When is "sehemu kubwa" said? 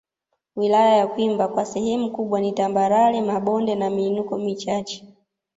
1.65-2.41